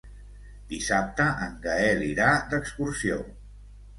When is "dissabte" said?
0.71-1.27